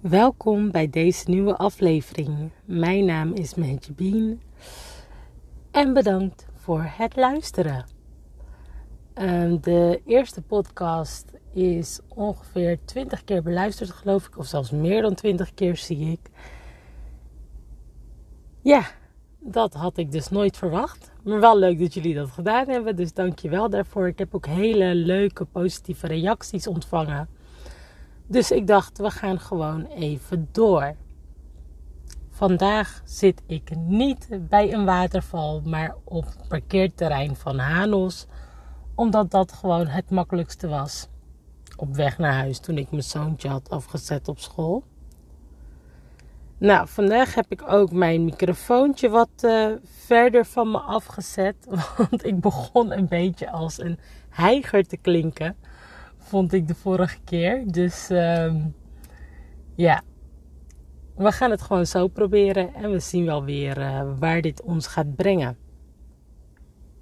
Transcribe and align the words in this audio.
Welkom 0.00 0.70
bij 0.70 0.90
deze 0.90 1.30
nieuwe 1.30 1.56
aflevering. 1.56 2.50
Mijn 2.64 3.04
naam 3.04 3.32
is 3.32 3.54
Bean 3.96 4.40
en 5.70 5.92
bedankt 5.92 6.46
voor 6.54 6.82
het 6.86 7.16
luisteren. 7.16 7.84
Ehm, 9.14 9.56
de 9.60 10.00
eerste 10.04 10.42
podcast 10.42 11.32
is 11.52 12.00
ongeveer 12.08 12.78
20 12.84 13.24
keer 13.24 13.42
beluisterd, 13.42 13.90
geloof 13.90 14.26
ik, 14.26 14.38
of 14.38 14.46
zelfs 14.46 14.70
meer 14.70 15.02
dan 15.02 15.14
20 15.14 15.54
keer 15.54 15.76
zie 15.76 16.10
ik. 16.12 16.30
Ja, 18.60 18.90
dat 19.38 19.74
had 19.74 19.96
ik 19.96 20.12
dus 20.12 20.28
nooit 20.28 20.56
verwacht. 20.56 21.12
Maar 21.22 21.40
wel 21.40 21.58
leuk 21.58 21.78
dat 21.78 21.94
jullie 21.94 22.14
dat 22.14 22.30
gedaan 22.30 22.68
hebben, 22.68 22.96
dus 22.96 23.12
dank 23.12 23.38
je 23.38 23.48
wel 23.48 23.70
daarvoor. 23.70 24.06
Ik 24.06 24.18
heb 24.18 24.34
ook 24.34 24.46
hele 24.46 24.94
leuke 24.94 25.44
positieve 25.44 26.06
reacties 26.06 26.66
ontvangen. 26.66 27.28
Dus 28.30 28.50
ik 28.50 28.66
dacht, 28.66 28.98
we 28.98 29.10
gaan 29.10 29.40
gewoon 29.40 29.86
even 29.86 30.48
door. 30.52 30.94
Vandaag 32.30 33.02
zit 33.04 33.42
ik 33.46 33.76
niet 33.76 34.28
bij 34.48 34.72
een 34.72 34.84
waterval, 34.84 35.60
maar 35.64 35.96
op 36.04 36.26
parkeerterrein 36.48 37.36
van 37.36 37.58
Hanos. 37.58 38.26
Omdat 38.94 39.30
dat 39.30 39.52
gewoon 39.52 39.86
het 39.86 40.10
makkelijkste 40.10 40.68
was. 40.68 41.08
Op 41.76 41.94
weg 41.94 42.18
naar 42.18 42.32
huis 42.32 42.58
toen 42.58 42.78
ik 42.78 42.90
mijn 42.90 43.02
zoontje 43.02 43.48
had 43.48 43.70
afgezet 43.70 44.28
op 44.28 44.38
school. 44.38 44.84
Nou, 46.58 46.88
vandaag 46.88 47.34
heb 47.34 47.46
ik 47.48 47.62
ook 47.68 47.92
mijn 47.92 48.24
microfoontje 48.24 49.08
wat 49.08 49.30
uh, 49.44 49.72
verder 49.82 50.44
van 50.44 50.70
me 50.70 50.78
afgezet. 50.78 51.56
Want 51.96 52.26
ik 52.26 52.40
begon 52.40 52.92
een 52.92 53.08
beetje 53.08 53.50
als 53.50 53.80
een 53.80 53.98
heiger 54.28 54.86
te 54.86 54.96
klinken. 54.96 55.56
Vond 56.30 56.52
ik 56.52 56.68
de 56.68 56.74
vorige 56.74 57.18
keer. 57.24 57.62
Dus 57.66 58.10
uh, 58.10 58.54
ja, 59.74 60.02
we 61.16 61.32
gaan 61.32 61.50
het 61.50 61.62
gewoon 61.62 61.86
zo 61.86 62.08
proberen. 62.08 62.74
En 62.74 62.90
we 62.90 62.98
zien 62.98 63.24
wel 63.24 63.44
weer 63.44 63.78
uh, 63.78 64.02
waar 64.18 64.40
dit 64.40 64.62
ons 64.62 64.86
gaat 64.86 65.16
brengen. 65.16 65.56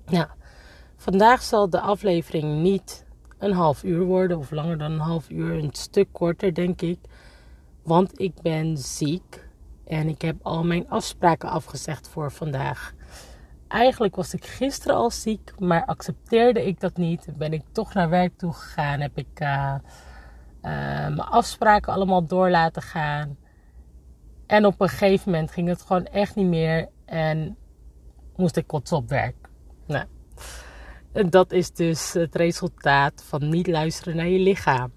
Nou, 0.06 0.26
vandaag 0.96 1.42
zal 1.42 1.70
de 1.70 1.80
aflevering 1.80 2.62
niet 2.62 3.06
een 3.38 3.52
half 3.52 3.84
uur 3.84 4.04
worden. 4.04 4.38
Of 4.38 4.50
langer 4.50 4.78
dan 4.78 4.92
een 4.92 4.98
half 4.98 5.30
uur. 5.30 5.52
Een 5.52 5.72
stuk 5.72 6.08
korter, 6.12 6.54
denk 6.54 6.82
ik. 6.82 6.98
Want 7.82 8.20
ik 8.20 8.42
ben 8.42 8.78
ziek. 8.78 9.48
En 9.84 10.08
ik 10.08 10.22
heb 10.22 10.36
al 10.42 10.64
mijn 10.64 10.88
afspraken 10.88 11.48
afgezegd 11.48 12.08
voor 12.08 12.32
vandaag. 12.32 12.94
Eigenlijk 13.68 14.16
was 14.16 14.34
ik 14.34 14.44
gisteren 14.44 14.96
al 14.96 15.10
ziek, 15.10 15.52
maar 15.58 15.84
accepteerde 15.84 16.66
ik 16.66 16.80
dat 16.80 16.96
niet. 16.96 17.28
Ben 17.36 17.52
ik 17.52 17.62
toch 17.72 17.94
naar 17.94 18.08
werk 18.08 18.38
toe 18.38 18.52
gegaan. 18.52 19.00
Heb 19.00 19.18
ik 19.18 19.40
uh, 19.40 19.48
uh, 19.48 19.80
mijn 21.06 21.20
afspraken 21.20 21.92
allemaal 21.92 22.26
door 22.26 22.50
laten 22.50 22.82
gaan. 22.82 23.36
En 24.46 24.66
op 24.66 24.80
een 24.80 24.88
gegeven 24.88 25.30
moment 25.30 25.50
ging 25.50 25.68
het 25.68 25.82
gewoon 25.82 26.06
echt 26.06 26.34
niet 26.34 26.46
meer. 26.46 26.88
En 27.04 27.56
moest 28.36 28.56
ik 28.56 28.66
kotsen 28.66 28.96
op 28.96 29.08
werk. 29.08 29.36
Nou, 29.86 30.04
dat 31.28 31.52
is 31.52 31.72
dus 31.72 32.12
het 32.12 32.34
resultaat 32.34 33.24
van 33.24 33.48
niet 33.48 33.66
luisteren 33.66 34.16
naar 34.16 34.28
je 34.28 34.38
lichaam. 34.38 34.92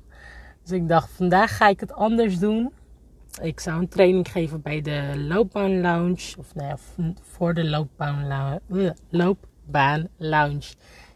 Dus 0.62 0.72
ik 0.72 0.88
dacht, 0.88 1.10
vandaag 1.12 1.58
ga 1.58 1.68
ik 1.68 1.80
het 1.80 1.94
anders 1.94 2.40
doen. 2.40 2.74
Ik 3.42 3.60
zou 3.60 3.80
een 3.80 3.88
training 3.88 4.32
geven 4.32 4.62
bij 4.62 4.82
de 4.82 5.14
loopbaan 5.28 5.82
lounge. 5.82 6.36
Of 6.38 6.56
nee, 6.56 6.74
voor 7.22 7.54
de 7.54 7.70
loopbaan 7.70 8.28
lounge. 8.28 8.96
Loopbaan 9.10 10.08
lounge. 10.18 10.74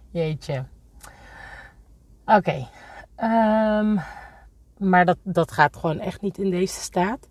Jeetje. 0.09 0.65
Oké. 2.25 2.67
Um, 3.17 3.99
maar 4.77 5.05
dat, 5.05 5.17
dat 5.23 5.51
gaat 5.51 5.75
gewoon 5.75 5.99
echt 5.99 6.21
niet 6.21 6.37
in 6.37 6.49
deze 6.49 6.81
staat. 6.81 7.29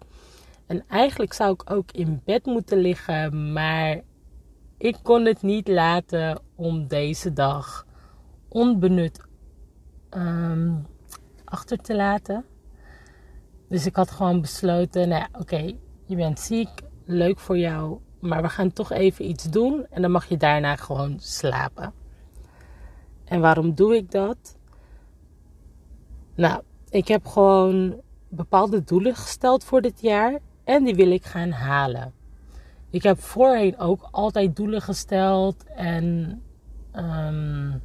En 0.66 0.84
eigenlijk 0.88 1.32
zou 1.32 1.52
ik 1.52 1.70
ook 1.70 1.90
in 1.90 2.20
bed 2.24 2.44
moeten 2.44 2.78
liggen. 2.78 3.52
Maar 3.52 4.00
ik 4.78 4.96
kon 5.02 5.24
het 5.24 5.42
niet 5.42 5.68
laten 5.68 6.40
om 6.54 6.86
deze 6.88 7.32
dag 7.32 7.86
onbenut 8.48 9.20
um, 10.10 10.86
achter 11.44 11.78
te 11.78 11.94
laten. 11.94 12.44
Dus 13.74 13.86
ik 13.86 13.96
had 13.96 14.10
gewoon 14.10 14.40
besloten, 14.40 15.08
nou 15.08 15.24
oké, 15.38 15.74
je 16.04 16.16
bent 16.16 16.40
ziek, 16.40 16.68
leuk 17.04 17.38
voor 17.38 17.58
jou, 17.58 17.98
maar 18.20 18.42
we 18.42 18.48
gaan 18.48 18.72
toch 18.72 18.92
even 18.92 19.28
iets 19.28 19.44
doen 19.44 19.86
en 19.90 20.02
dan 20.02 20.10
mag 20.10 20.28
je 20.28 20.36
daarna 20.36 20.76
gewoon 20.76 21.16
slapen. 21.20 21.92
En 23.24 23.40
waarom 23.40 23.74
doe 23.74 23.96
ik 23.96 24.10
dat? 24.10 24.56
Nou, 26.34 26.62
ik 26.88 27.08
heb 27.08 27.26
gewoon 27.26 28.00
bepaalde 28.28 28.84
doelen 28.84 29.14
gesteld 29.14 29.64
voor 29.64 29.80
dit 29.80 30.00
jaar 30.00 30.38
en 30.64 30.84
die 30.84 30.94
wil 30.94 31.10
ik 31.10 31.24
gaan 31.24 31.50
halen. 31.50 32.12
Ik 32.90 33.02
heb 33.02 33.20
voorheen 33.20 33.78
ook 33.78 34.08
altijd 34.10 34.56
doelen 34.56 34.82
gesteld 34.82 35.64
en 35.64 36.42
um, 36.96 37.82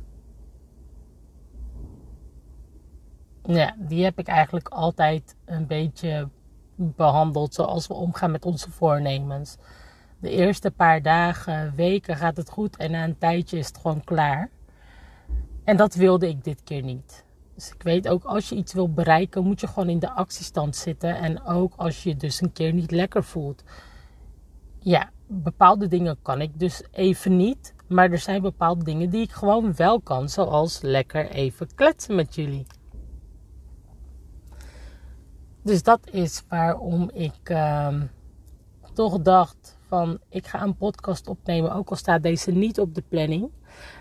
Ja, 3.43 3.75
die 3.77 4.03
heb 4.03 4.19
ik 4.19 4.27
eigenlijk 4.27 4.67
altijd 4.67 5.35
een 5.45 5.67
beetje 5.67 6.29
behandeld 6.75 7.53
zoals 7.53 7.87
we 7.87 7.93
omgaan 7.93 8.31
met 8.31 8.45
onze 8.45 8.71
voornemens. 8.71 9.57
De 10.19 10.29
eerste 10.29 10.71
paar 10.71 11.01
dagen, 11.01 11.75
weken 11.75 12.15
gaat 12.15 12.37
het 12.37 12.49
goed 12.49 12.77
en 12.77 12.91
na 12.91 13.03
een 13.03 13.17
tijdje 13.17 13.57
is 13.57 13.67
het 13.67 13.77
gewoon 13.77 14.03
klaar. 14.03 14.49
En 15.63 15.77
dat 15.77 15.95
wilde 15.95 16.27
ik 16.27 16.43
dit 16.43 16.63
keer 16.63 16.83
niet. 16.83 17.25
Dus 17.55 17.71
ik 17.73 17.83
weet 17.83 18.07
ook, 18.07 18.23
als 18.23 18.49
je 18.49 18.55
iets 18.55 18.73
wil 18.73 18.93
bereiken, 18.93 19.43
moet 19.43 19.59
je 19.59 19.67
gewoon 19.67 19.89
in 19.89 19.99
de 19.99 20.11
actiestand 20.11 20.75
zitten. 20.75 21.15
En 21.15 21.43
ook 21.43 21.73
als 21.75 22.03
je 22.03 22.15
dus 22.15 22.41
een 22.41 22.51
keer 22.51 22.73
niet 22.73 22.91
lekker 22.91 23.23
voelt. 23.23 23.63
Ja, 24.79 25.09
bepaalde 25.27 25.87
dingen 25.87 26.17
kan 26.21 26.41
ik 26.41 26.59
dus 26.59 26.83
even 26.91 27.37
niet. 27.37 27.73
Maar 27.87 28.11
er 28.11 28.17
zijn 28.17 28.41
bepaalde 28.41 28.83
dingen 28.83 29.09
die 29.09 29.21
ik 29.21 29.31
gewoon 29.31 29.75
wel 29.75 30.01
kan. 30.01 30.29
Zoals 30.29 30.81
lekker 30.81 31.29
even 31.29 31.75
kletsen 31.75 32.15
met 32.15 32.35
jullie. 32.35 32.65
Dus 35.61 35.83
dat 35.83 35.99
is 36.11 36.43
waarom 36.47 37.09
ik 37.13 37.49
uh, 37.49 38.01
toch 38.93 39.21
dacht 39.21 39.77
van 39.87 40.19
ik 40.29 40.47
ga 40.47 40.61
een 40.61 40.75
podcast 40.75 41.27
opnemen, 41.27 41.73
ook 41.73 41.89
al 41.89 41.95
staat 41.95 42.23
deze 42.23 42.51
niet 42.51 42.79
op 42.79 42.95
de 42.95 43.03
planning. 43.09 43.51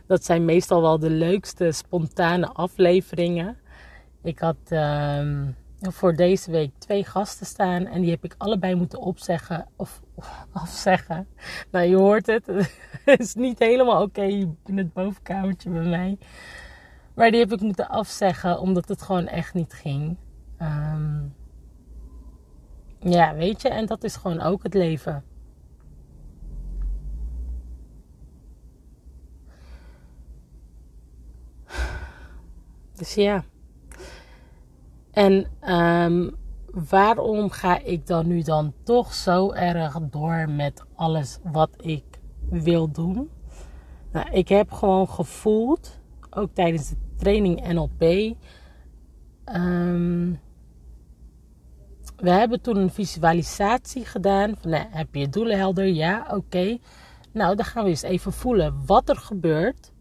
Dat 0.07 0.25
zijn 0.25 0.45
meestal 0.45 0.81
wel 0.81 0.99
de 0.99 1.11
leukste 1.11 1.73
spontane 1.73 2.47
afleveringen. 2.47 3.57
Ik 4.23 4.39
had 4.39 4.57
uh, 4.69 5.47
voor 5.81 6.15
deze 6.15 6.51
week 6.51 6.71
twee 6.79 7.05
gasten 7.05 7.47
staan 7.47 7.87
en 7.87 8.01
die 8.01 8.11
heb 8.11 8.25
ik 8.25 8.35
allebei 8.39 8.75
moeten 8.75 9.01
opzeggen 9.01 9.67
of, 9.77 10.01
of 10.15 10.47
afzeggen. 10.63 11.29
Nou, 11.71 11.87
je 11.87 11.97
hoort 11.97 12.27
het. 12.27 12.47
het 13.05 13.21
is 13.21 13.35
niet 13.35 13.59
helemaal 13.59 14.03
oké 14.03 14.23
in 14.23 14.79
het 14.79 14.93
bovenkamertje 14.93 15.71
bij 15.71 15.89
mij. 15.89 16.19
Maar 17.15 17.31
die 17.31 17.41
heb 17.41 17.53
ik 17.53 17.61
moeten 17.61 17.89
afzeggen 17.89 18.61
omdat 18.61 18.89
het 18.89 19.03
gewoon 19.03 19.27
echt 19.27 19.55
niet 19.55 19.73
ging. 19.73 20.17
Um, 20.63 21.35
ja, 23.01 23.35
weet 23.35 23.63
je, 23.63 23.69
en 23.69 23.87
dat 23.87 24.05
is 24.05 24.17
gewoon 24.17 24.41
ook 24.41 24.63
het 24.63 24.75
leven. 24.75 25.25
Dus 32.99 33.15
ja. 33.15 33.45
En 35.11 35.47
um, 35.75 36.37
waarom 36.89 37.51
ga 37.51 37.79
ik 37.79 38.07
dan 38.07 38.27
nu 38.27 38.43
dan 38.43 38.73
toch 38.83 39.15
zo 39.15 39.53
erg 39.53 39.99
door 40.11 40.49
met 40.51 40.85
alles 40.95 41.39
wat 41.43 41.71
ik 41.77 42.05
wil 42.51 42.91
doen? 42.91 43.31
Nou, 44.13 44.31
ik 44.31 44.49
heb 44.49 44.73
gewoon 44.73 45.09
gevoeld, 45.09 46.01
ook 46.31 46.51
tijdens 46.55 46.89
de 46.89 46.97
training 47.17 47.73
NLP, 47.73 48.03
um, 48.03 48.37
ehm, 49.45 50.33
we 52.19 52.31
hebben 52.31 52.61
toen 52.61 52.77
een 52.77 52.91
visualisatie 52.91 54.05
gedaan. 54.05 54.55
Van, 54.61 54.71
nou, 54.71 54.85
heb 54.91 55.15
je 55.15 55.21
je 55.21 55.29
doelen 55.29 55.59
helder? 55.59 55.87
Ja, 55.87 56.27
oké. 56.31 56.79
Nou, 57.33 57.57
dan 57.57 57.65
gaan 57.65 57.85
we 57.85 57.91
eens 57.91 58.03
even 58.03 58.33
voelen 58.33 58.83
wat 58.87 59.09
er 59.09 59.17
gebeurt 59.17 59.93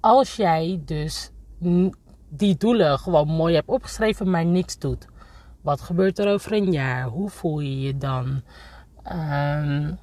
als 0.00 0.36
jij 0.36 0.80
dus 0.84 1.30
die 2.28 2.56
doelen 2.56 2.98
gewoon 2.98 3.28
mooi 3.28 3.54
hebt 3.54 3.68
opgeschreven, 3.68 4.30
maar 4.30 4.44
niks 4.44 4.78
doet. 4.78 5.06
Wat 5.60 5.80
gebeurt 5.80 6.18
er 6.18 6.28
over 6.28 6.52
een 6.52 6.72
jaar? 6.72 7.06
Hoe 7.06 7.30
voel 7.30 7.60
je 7.60 7.80
je 7.80 7.96
dan? 7.96 8.42
Um, 9.12 9.98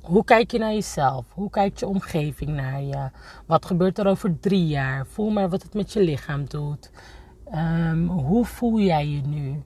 hoe 0.00 0.24
kijk 0.24 0.50
je 0.50 0.58
naar 0.58 0.72
jezelf? 0.72 1.24
Hoe 1.32 1.50
kijkt 1.50 1.80
je 1.80 1.86
omgeving 1.86 2.50
naar 2.50 2.82
je? 2.82 3.10
Wat 3.46 3.66
gebeurt 3.66 3.98
er 3.98 4.06
over 4.06 4.40
drie 4.40 4.66
jaar? 4.66 5.06
Voel 5.06 5.30
maar 5.30 5.48
wat 5.48 5.62
het 5.62 5.74
met 5.74 5.92
je 5.92 6.00
lichaam 6.00 6.44
doet. 6.44 6.90
Um, 7.52 8.08
hoe 8.08 8.44
voel 8.44 8.80
jij 8.80 9.08
je 9.08 9.20
nu? 9.20 9.62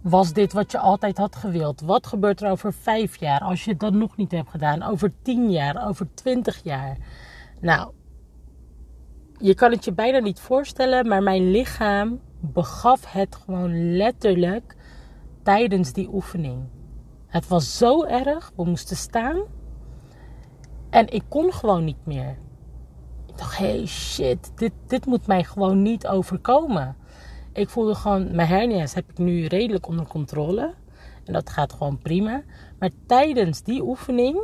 Was 0.00 0.32
dit 0.32 0.52
wat 0.52 0.70
je 0.70 0.78
altijd 0.78 1.18
had 1.18 1.36
gewild? 1.36 1.80
Wat 1.80 2.06
gebeurt 2.06 2.40
er 2.40 2.50
over 2.50 2.72
vijf 2.72 3.16
jaar 3.16 3.40
als 3.40 3.64
je 3.64 3.76
dat 3.76 3.92
nog 3.92 4.16
niet 4.16 4.30
hebt 4.30 4.50
gedaan? 4.50 4.82
Over 4.82 5.12
tien 5.22 5.50
jaar, 5.50 5.88
over 5.88 6.14
twintig 6.14 6.60
jaar? 6.62 6.96
Nou, 7.60 7.92
je 9.38 9.54
kan 9.54 9.70
het 9.70 9.84
je 9.84 9.92
bijna 9.92 10.18
niet 10.18 10.40
voorstellen, 10.40 11.08
maar 11.08 11.22
mijn 11.22 11.50
lichaam 11.50 12.20
begaf 12.40 13.12
het 13.12 13.36
gewoon 13.36 13.96
letterlijk 13.96 14.76
tijdens 15.42 15.92
die 15.92 16.08
oefening. 16.12 16.62
Het 17.26 17.48
was 17.48 17.78
zo 17.78 18.04
erg. 18.04 18.52
We 18.56 18.64
moesten 18.64 18.96
staan. 18.96 19.42
En 20.90 21.08
ik 21.08 21.22
kon 21.28 21.52
gewoon 21.52 21.84
niet 21.84 22.06
meer. 22.06 22.38
Ik 23.36 23.42
dacht, 23.42 23.58
hey 23.58 23.86
shit, 23.86 24.52
dit, 24.54 24.72
dit 24.86 25.06
moet 25.06 25.26
mij 25.26 25.44
gewoon 25.44 25.82
niet 25.82 26.06
overkomen. 26.06 26.96
Ik 27.52 27.68
voelde 27.68 27.94
gewoon, 27.94 28.34
mijn 28.34 28.48
hernia's 28.48 28.94
heb 28.94 29.10
ik 29.10 29.18
nu 29.18 29.46
redelijk 29.46 29.88
onder 29.88 30.06
controle. 30.06 30.74
En 31.24 31.32
dat 31.32 31.50
gaat 31.50 31.72
gewoon 31.72 31.98
prima. 31.98 32.42
Maar 32.78 32.90
tijdens 33.06 33.62
die 33.62 33.82
oefening 33.82 34.40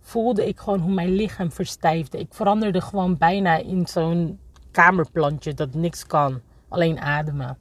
voelde 0.00 0.46
ik 0.48 0.58
gewoon 0.58 0.80
hoe 0.80 0.92
mijn 0.92 1.14
lichaam 1.14 1.52
verstijfde. 1.52 2.18
Ik 2.18 2.34
veranderde 2.34 2.80
gewoon 2.80 3.18
bijna 3.18 3.56
in 3.56 3.86
zo'n 3.86 4.38
kamerplantje 4.70 5.54
dat 5.54 5.74
niks 5.74 6.06
kan. 6.06 6.40
Alleen 6.68 7.00
ademen. 7.00 7.58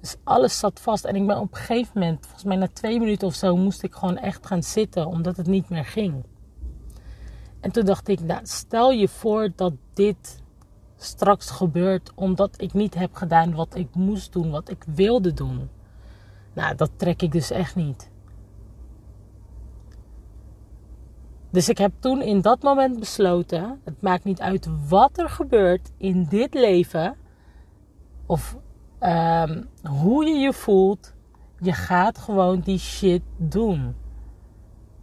Dus 0.00 0.16
alles 0.24 0.58
zat 0.58 0.80
vast. 0.80 1.04
En 1.04 1.16
ik 1.16 1.26
ben 1.26 1.38
op 1.38 1.50
een 1.50 1.58
gegeven 1.58 1.92
moment, 1.94 2.20
volgens 2.20 2.44
mij 2.44 2.56
na 2.56 2.68
twee 2.72 2.98
minuten 3.00 3.26
of 3.26 3.34
zo, 3.34 3.56
moest 3.56 3.82
ik 3.82 3.94
gewoon 3.94 4.18
echt 4.18 4.46
gaan 4.46 4.62
zitten. 4.62 5.06
Omdat 5.06 5.36
het 5.36 5.46
niet 5.46 5.68
meer 5.68 5.84
ging. 5.84 6.24
En 7.60 7.70
toen 7.72 7.84
dacht 7.84 8.08
ik, 8.08 8.20
nou, 8.20 8.40
stel 8.42 8.90
je 8.90 9.08
voor 9.08 9.52
dat 9.56 9.72
dit 9.94 10.42
straks 10.96 11.50
gebeurt 11.50 12.12
omdat 12.14 12.60
ik 12.60 12.72
niet 12.72 12.94
heb 12.94 13.14
gedaan 13.14 13.54
wat 13.54 13.74
ik 13.74 13.94
moest 13.94 14.32
doen, 14.32 14.50
wat 14.50 14.70
ik 14.70 14.84
wilde 14.94 15.32
doen. 15.32 15.68
Nou, 16.52 16.74
dat 16.74 16.90
trek 16.96 17.22
ik 17.22 17.32
dus 17.32 17.50
echt 17.50 17.76
niet. 17.76 18.10
Dus 21.50 21.68
ik 21.68 21.78
heb 21.78 21.92
toen 21.98 22.22
in 22.22 22.40
dat 22.40 22.62
moment 22.62 22.98
besloten: 22.98 23.80
het 23.84 24.02
maakt 24.02 24.24
niet 24.24 24.40
uit 24.40 24.68
wat 24.88 25.18
er 25.18 25.28
gebeurt 25.28 25.90
in 25.96 26.24
dit 26.24 26.54
leven 26.54 27.16
of 28.26 28.56
um, 29.00 29.68
hoe 29.82 30.24
je 30.24 30.34
je 30.34 30.52
voelt, 30.52 31.14
je 31.58 31.72
gaat 31.72 32.18
gewoon 32.18 32.60
die 32.60 32.78
shit 32.78 33.22
doen. 33.36 33.94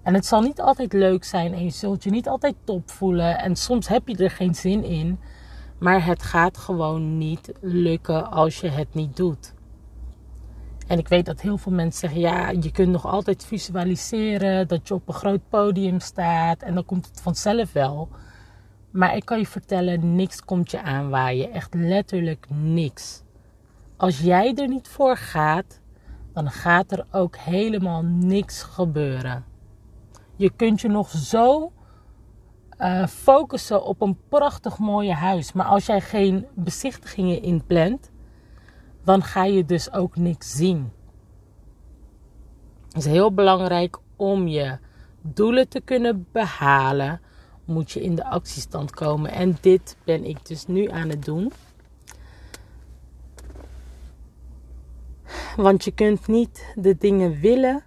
En 0.05 0.13
het 0.13 0.25
zal 0.25 0.41
niet 0.41 0.61
altijd 0.61 0.93
leuk 0.93 1.23
zijn 1.23 1.53
en 1.53 1.63
je 1.63 1.69
zult 1.69 2.03
je 2.03 2.09
niet 2.09 2.27
altijd 2.27 2.55
top 2.63 2.89
voelen 2.91 3.39
en 3.39 3.55
soms 3.55 3.87
heb 3.87 4.07
je 4.07 4.17
er 4.17 4.31
geen 4.31 4.55
zin 4.55 4.83
in, 4.83 5.19
maar 5.77 6.05
het 6.05 6.23
gaat 6.23 6.57
gewoon 6.57 7.17
niet 7.17 7.51
lukken 7.61 8.31
als 8.31 8.59
je 8.59 8.69
het 8.69 8.93
niet 8.93 9.15
doet. 9.15 9.53
En 10.87 10.97
ik 10.97 11.07
weet 11.07 11.25
dat 11.25 11.41
heel 11.41 11.57
veel 11.57 11.71
mensen 11.71 11.99
zeggen: 11.99 12.19
ja, 12.19 12.49
je 12.49 12.71
kunt 12.71 12.91
nog 12.91 13.05
altijd 13.05 13.45
visualiseren 13.45 14.67
dat 14.67 14.87
je 14.87 14.93
op 14.93 15.07
een 15.07 15.13
groot 15.13 15.49
podium 15.49 15.99
staat 15.99 16.61
en 16.61 16.73
dan 16.73 16.85
komt 16.85 17.05
het 17.05 17.21
vanzelf 17.21 17.73
wel. 17.73 18.09
Maar 18.91 19.15
ik 19.15 19.25
kan 19.25 19.39
je 19.39 19.47
vertellen: 19.47 20.15
niks 20.15 20.41
komt 20.43 20.71
je 20.71 20.81
aanwaaien. 20.81 21.51
Echt 21.51 21.73
letterlijk 21.73 22.45
niks. 22.49 23.23
Als 23.97 24.19
jij 24.19 24.55
er 24.55 24.67
niet 24.67 24.87
voor 24.87 25.17
gaat, 25.17 25.79
dan 26.33 26.51
gaat 26.51 26.91
er 26.91 27.05
ook 27.11 27.37
helemaal 27.37 28.03
niks 28.03 28.63
gebeuren. 28.63 29.54
Je 30.35 30.49
kunt 30.55 30.81
je 30.81 30.87
nog 30.87 31.09
zo 31.09 31.71
uh, 32.79 33.07
focussen 33.07 33.83
op 33.83 34.01
een 34.01 34.17
prachtig 34.29 34.77
mooie 34.77 35.13
huis. 35.13 35.53
Maar 35.53 35.65
als 35.65 35.85
jij 35.85 36.01
geen 36.01 36.45
bezichtigingen 36.53 37.41
inplant, 37.41 38.11
dan 39.03 39.23
ga 39.23 39.43
je 39.43 39.65
dus 39.65 39.91
ook 39.91 40.15
niks 40.15 40.55
zien. 40.55 40.91
Het 42.87 42.97
is 42.97 43.05
heel 43.05 43.33
belangrijk 43.33 43.97
om 44.15 44.47
je 44.47 44.77
doelen 45.21 45.69
te 45.69 45.81
kunnen 45.81 46.27
behalen, 46.31 47.21
moet 47.65 47.91
je 47.91 48.01
in 48.01 48.15
de 48.15 48.25
actiestand 48.25 48.91
komen. 48.91 49.31
En 49.31 49.57
dit 49.61 49.97
ben 50.03 50.25
ik 50.25 50.45
dus 50.45 50.67
nu 50.67 50.89
aan 50.89 51.09
het 51.09 51.25
doen. 51.25 51.51
Want 55.55 55.83
je 55.83 55.91
kunt 55.91 56.27
niet 56.27 56.73
de 56.75 56.97
dingen 56.97 57.39
willen 57.39 57.83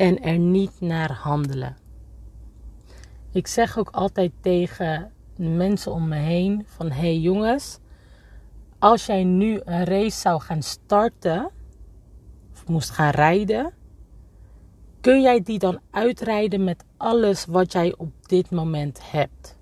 en 0.00 0.22
er 0.22 0.38
niet 0.38 0.80
naar 0.80 1.12
handelen. 1.12 1.76
Ik 3.32 3.46
zeg 3.46 3.78
ook 3.78 3.90
altijd 3.90 4.32
tegen 4.40 5.12
mensen 5.36 5.92
om 5.92 6.08
me 6.08 6.16
heen 6.16 6.64
van 6.66 6.90
hey 6.90 7.18
jongens, 7.18 7.78
als 8.78 9.06
jij 9.06 9.24
nu 9.24 9.60
een 9.64 9.84
race 9.84 10.18
zou 10.20 10.40
gaan 10.40 10.62
starten 10.62 11.50
of 12.52 12.68
moest 12.68 12.90
gaan 12.90 13.10
rijden, 13.10 13.72
kun 15.00 15.22
jij 15.22 15.42
die 15.42 15.58
dan 15.58 15.80
uitrijden 15.90 16.64
met 16.64 16.84
alles 16.96 17.44
wat 17.44 17.72
jij 17.72 17.94
op 17.96 18.12
dit 18.26 18.50
moment 18.50 19.10
hebt? 19.10 19.58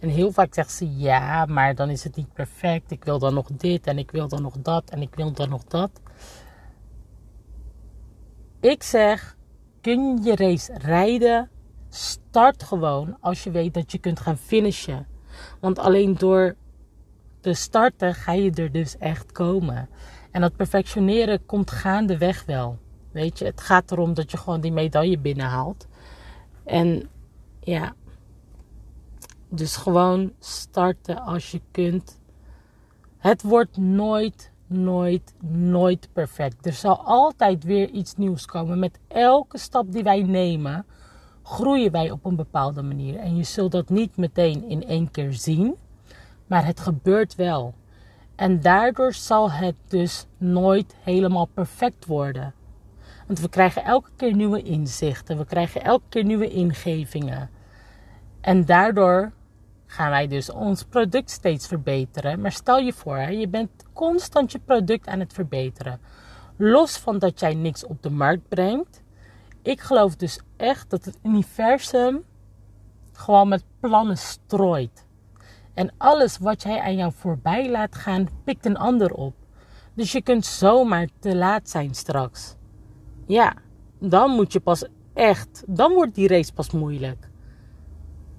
En 0.00 0.08
heel 0.08 0.32
vaak 0.32 0.54
zegt 0.54 0.72
ze 0.72 0.96
ja, 0.96 1.44
maar 1.44 1.74
dan 1.74 1.90
is 1.90 2.04
het 2.04 2.16
niet 2.16 2.32
perfect. 2.32 2.90
Ik 2.90 3.04
wil 3.04 3.18
dan 3.18 3.34
nog 3.34 3.48
dit 3.52 3.86
en 3.86 3.98
ik 3.98 4.10
wil 4.10 4.28
dan 4.28 4.42
nog 4.42 4.56
dat 4.62 4.90
en 4.90 5.02
ik 5.02 5.14
wil 5.14 5.32
dan 5.32 5.48
nog 5.48 5.64
dat. 5.64 5.90
Ik 8.60 8.82
zeg, 8.82 9.36
kun 9.80 10.22
je 10.22 10.36
race 10.36 10.78
rijden? 10.78 11.50
Start 11.88 12.62
gewoon 12.62 13.16
als 13.20 13.44
je 13.44 13.50
weet 13.50 13.74
dat 13.74 13.92
je 13.92 13.98
kunt 13.98 14.20
gaan 14.20 14.36
finishen. 14.36 15.06
Want 15.60 15.78
alleen 15.78 16.14
door 16.14 16.56
te 17.40 17.54
starten 17.54 18.14
ga 18.14 18.32
je 18.32 18.50
er 18.50 18.72
dus 18.72 18.96
echt 18.96 19.32
komen. 19.32 19.88
En 20.30 20.40
dat 20.40 20.56
perfectioneren 20.56 21.46
komt 21.46 21.70
gaandeweg 21.70 22.44
wel. 22.44 22.78
Weet 23.12 23.38
je, 23.38 23.44
het 23.44 23.60
gaat 23.60 23.90
erom 23.90 24.14
dat 24.14 24.30
je 24.30 24.36
gewoon 24.36 24.60
die 24.60 24.72
medaille 24.72 25.18
binnenhaalt. 25.18 25.86
En 26.64 27.08
ja, 27.60 27.94
dus 29.48 29.76
gewoon 29.76 30.32
starten 30.38 31.20
als 31.20 31.50
je 31.50 31.60
kunt. 31.70 32.20
Het 33.18 33.42
wordt 33.42 33.76
nooit, 33.76 34.52
nooit, 34.68 35.34
nooit 35.48 36.08
perfect. 36.12 36.66
Er 36.66 36.72
zal 36.72 37.04
altijd 37.04 37.64
weer 37.64 37.90
iets 37.90 38.16
nieuws 38.16 38.46
komen. 38.46 38.78
Met 38.78 38.98
elke 39.08 39.58
stap 39.58 39.92
die 39.92 40.02
wij 40.02 40.22
nemen, 40.22 40.86
groeien 41.42 41.92
wij 41.92 42.10
op 42.10 42.24
een 42.24 42.36
bepaalde 42.36 42.82
manier. 42.82 43.16
En 43.16 43.36
je 43.36 43.42
zult 43.42 43.72
dat 43.72 43.88
niet 43.88 44.16
meteen 44.16 44.68
in 44.68 44.86
één 44.86 45.10
keer 45.10 45.32
zien, 45.32 45.74
maar 46.46 46.66
het 46.66 46.80
gebeurt 46.80 47.34
wel. 47.34 47.74
En 48.34 48.60
daardoor 48.60 49.12
zal 49.12 49.50
het 49.50 49.76
dus 49.88 50.26
nooit 50.36 50.94
helemaal 51.02 51.48
perfect 51.54 52.06
worden. 52.06 52.54
Want 53.26 53.40
we 53.40 53.48
krijgen 53.48 53.84
elke 53.84 54.10
keer 54.16 54.34
nieuwe 54.34 54.62
inzichten, 54.62 55.38
we 55.38 55.44
krijgen 55.44 55.82
elke 55.82 56.04
keer 56.08 56.24
nieuwe 56.24 56.48
ingevingen. 56.48 57.50
En 58.40 58.64
daardoor 58.64 59.32
gaan 59.90 60.10
wij 60.10 60.26
dus 60.26 60.50
ons 60.50 60.82
product 60.82 61.30
steeds 61.30 61.66
verbeteren. 61.66 62.40
Maar 62.40 62.52
stel 62.52 62.78
je 62.78 62.92
voor, 62.92 63.18
je 63.18 63.48
bent 63.48 63.70
constant 63.92 64.52
je 64.52 64.58
product 64.58 65.06
aan 65.06 65.20
het 65.20 65.32
verbeteren. 65.32 66.00
Los 66.56 66.96
van 66.96 67.18
dat 67.18 67.40
jij 67.40 67.54
niks 67.54 67.86
op 67.86 68.02
de 68.02 68.10
markt 68.10 68.48
brengt. 68.48 69.02
Ik 69.62 69.80
geloof 69.80 70.16
dus 70.16 70.40
echt 70.56 70.90
dat 70.90 71.04
het 71.04 71.18
universum 71.22 72.24
gewoon 73.12 73.48
met 73.48 73.64
plannen 73.80 74.18
strooit. 74.18 75.06
En 75.74 75.92
alles 75.96 76.38
wat 76.38 76.62
jij 76.62 76.80
aan 76.80 76.96
jou 76.96 77.12
voorbij 77.14 77.70
laat 77.70 77.94
gaan, 77.94 78.28
pikt 78.44 78.66
een 78.66 78.76
ander 78.76 79.12
op. 79.12 79.34
Dus 79.94 80.12
je 80.12 80.22
kunt 80.22 80.46
zomaar 80.46 81.08
te 81.18 81.36
laat 81.36 81.68
zijn 81.68 81.94
straks. 81.94 82.54
Ja, 83.26 83.54
dan 83.98 84.30
moet 84.30 84.52
je 84.52 84.60
pas 84.60 84.84
echt, 85.14 85.64
dan 85.66 85.92
wordt 85.92 86.14
die 86.14 86.28
race 86.28 86.52
pas 86.52 86.70
moeilijk. 86.70 87.27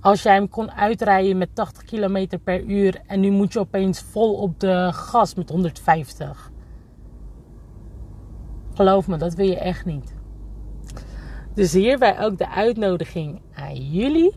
Als 0.01 0.24
jij 0.24 0.34
hem 0.34 0.50
kon 0.50 0.72
uitrijden 0.72 1.38
met 1.38 1.56
80 1.56 1.84
km 1.84 2.38
per 2.44 2.63
uur 2.63 3.01
en 3.08 3.20
nu 3.20 3.29
moet 3.29 3.53
je 3.53 3.60
opeens 3.60 4.01
vol 4.01 4.34
op 4.34 4.60
de 4.60 4.89
gas 4.94 5.36
met 5.36 5.50
150. 5.50 6.51
Geloof 8.74 9.08
me, 9.08 9.18
dat 9.18 9.34
wil 9.34 9.46
je 9.46 9.60
echt 9.60 9.86
niet. 9.86 10.15
Dus 11.53 11.74
hierbij 11.74 12.20
ook 12.20 12.38
de 12.38 12.50
uitnodiging 12.50 13.41
aan 13.53 13.75
jullie. 13.75 14.36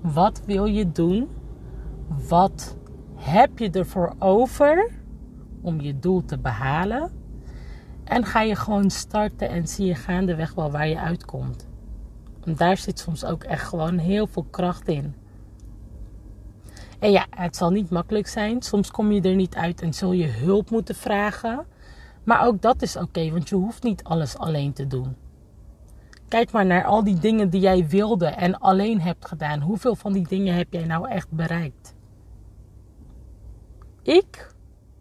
Wat 0.00 0.42
wil 0.46 0.64
je 0.64 0.92
doen? 0.92 1.28
Wat 2.28 2.76
heb 3.14 3.58
je 3.58 3.70
ervoor 3.70 4.14
over 4.18 4.90
om 5.62 5.80
je 5.80 5.98
doel 5.98 6.24
te 6.24 6.38
behalen? 6.38 7.10
En 8.04 8.24
ga 8.24 8.40
je 8.40 8.56
gewoon 8.56 8.90
starten 8.90 9.48
en 9.48 9.66
zie 9.66 9.86
je 9.86 9.94
gaandeweg 9.94 10.54
wel 10.54 10.70
waar 10.70 10.88
je 10.88 11.00
uitkomt. 11.00 11.65
Daar 12.54 12.76
zit 12.76 12.98
soms 12.98 13.24
ook 13.24 13.44
echt 13.44 13.68
gewoon 13.68 13.98
heel 13.98 14.26
veel 14.26 14.46
kracht 14.50 14.88
in. 14.88 15.14
En 16.98 17.10
ja, 17.10 17.26
het 17.30 17.56
zal 17.56 17.70
niet 17.70 17.90
makkelijk 17.90 18.26
zijn. 18.26 18.62
Soms 18.62 18.90
kom 18.90 19.12
je 19.12 19.20
er 19.20 19.34
niet 19.34 19.54
uit 19.54 19.82
en 19.82 19.94
zul 19.94 20.12
je 20.12 20.26
hulp 20.26 20.70
moeten 20.70 20.94
vragen. 20.94 21.66
Maar 22.24 22.46
ook 22.46 22.62
dat 22.62 22.82
is 22.82 22.96
oké, 22.96 23.30
want 23.30 23.48
je 23.48 23.54
hoeft 23.54 23.82
niet 23.82 24.04
alles 24.04 24.38
alleen 24.38 24.72
te 24.72 24.86
doen. 24.86 25.16
Kijk 26.28 26.52
maar 26.52 26.66
naar 26.66 26.84
al 26.84 27.04
die 27.04 27.18
dingen 27.18 27.50
die 27.50 27.60
jij 27.60 27.86
wilde 27.88 28.26
en 28.26 28.58
alleen 28.58 29.00
hebt 29.00 29.26
gedaan. 29.26 29.60
Hoeveel 29.60 29.96
van 29.96 30.12
die 30.12 30.28
dingen 30.28 30.54
heb 30.54 30.72
jij 30.72 30.84
nou 30.84 31.08
echt 31.08 31.30
bereikt? 31.30 31.94
Ik, 34.02 34.54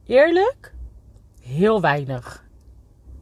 eerlijk, 0.05 0.73
heel 1.41 1.81
weinig. 1.81 2.45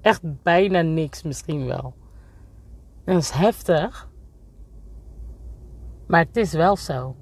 Echt 0.01 0.44
bijna 0.44 0.82
niks 0.82 1.24
misschien 1.24 1.65
wel. 1.65 1.94
Dat 3.06 3.18
is 3.18 3.30
heftig. 3.30 4.10
Maar 6.13 6.25
het 6.25 6.38
is 6.38 6.53
wel 6.53 6.75
zo. 6.75 7.15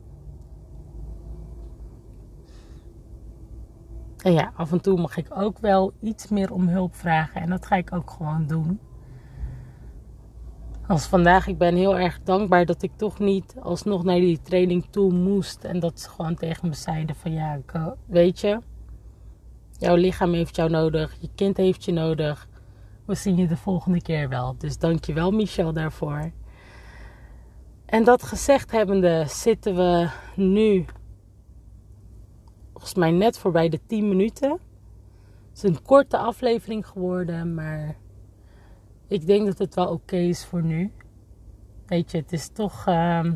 En 4.17 4.33
ja, 4.33 4.51
af 4.55 4.71
en 4.71 4.81
toe 4.81 5.01
mag 5.01 5.17
ik 5.17 5.27
ook 5.29 5.59
wel 5.59 5.93
iets 6.01 6.27
meer 6.27 6.53
om 6.53 6.67
hulp 6.67 6.95
vragen. 6.95 7.41
En 7.41 7.49
dat 7.49 7.65
ga 7.65 7.75
ik 7.75 7.93
ook 7.93 8.09
gewoon 8.09 8.47
doen. 8.47 8.79
Als 10.87 11.05
vandaag, 11.05 11.47
ik 11.47 11.57
ben 11.57 11.75
heel 11.75 11.99
erg 11.99 12.19
dankbaar 12.23 12.65
dat 12.65 12.81
ik 12.81 12.91
toch 12.95 13.19
niet 13.19 13.55
alsnog 13.61 14.03
naar 14.03 14.19
die 14.19 14.41
training 14.41 14.85
toe 14.89 15.13
moest. 15.13 15.63
En 15.63 15.79
dat 15.79 15.99
ze 15.99 16.09
gewoon 16.09 16.35
tegen 16.35 16.67
me 16.67 16.73
zeiden 16.73 17.15
van 17.15 17.31
ja, 17.31 17.59
weet 18.05 18.39
je, 18.39 18.59
jouw 19.71 19.95
lichaam 19.95 20.33
heeft 20.33 20.55
jou 20.55 20.69
nodig, 20.69 21.15
je 21.19 21.29
kind 21.35 21.57
heeft 21.57 21.85
je 21.85 21.91
nodig. 21.91 22.47
We 23.05 23.15
zien 23.15 23.35
je 23.37 23.47
de 23.47 23.57
volgende 23.57 24.01
keer 24.01 24.29
wel. 24.29 24.55
Dus 24.57 24.77
dankjewel 24.77 25.31
Michel 25.31 25.73
daarvoor. 25.73 26.31
En 27.91 28.03
dat 28.03 28.23
gezegd 28.23 28.71
hebbende 28.71 29.25
zitten 29.27 29.75
we 29.75 30.09
nu 30.35 30.85
volgens 32.71 32.95
mij 32.95 33.11
net 33.11 33.37
voorbij 33.37 33.69
de 33.69 33.79
10 33.87 34.07
minuten. 34.07 34.49
Het 34.49 34.59
is 35.53 35.63
een 35.63 35.81
korte 35.81 36.17
aflevering 36.17 36.87
geworden, 36.87 37.53
maar 37.53 37.95
ik 39.07 39.25
denk 39.25 39.45
dat 39.45 39.57
het 39.57 39.75
wel 39.75 39.87
oké 39.87 40.15
is 40.15 40.45
voor 40.45 40.63
nu. 40.63 40.91
Weet 41.85 42.11
je, 42.11 42.17
het 42.17 42.31
is 42.31 42.47
toch 42.47 42.87
uh, 42.87 43.31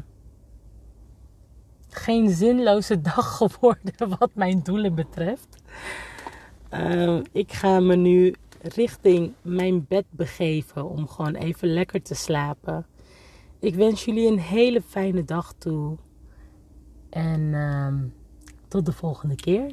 geen 1.89 2.29
zinloze 2.29 3.01
dag 3.13 3.37
geworden 3.37 4.17
wat 4.19 4.31
mijn 4.33 4.63
doelen 4.63 4.95
betreft. 4.95 5.61
Uh, 6.73 7.19
ik 7.31 7.53
ga 7.53 7.79
me 7.79 7.95
nu 7.95 8.35
richting 8.61 9.33
mijn 9.41 9.85
bed 9.87 10.05
begeven 10.09 10.89
om 10.89 11.07
gewoon 11.07 11.35
even 11.35 11.67
lekker 11.67 12.01
te 12.01 12.15
slapen. 12.15 12.85
Ik 13.65 13.75
wens 13.75 14.05
jullie 14.05 14.27
een 14.27 14.39
hele 14.39 14.81
fijne 14.81 15.23
dag 15.23 15.53
toe. 15.53 15.97
En 17.09 17.41
uh, 17.41 17.93
tot 18.67 18.85
de 18.85 18.91
volgende 18.91 19.35
keer. 19.35 19.71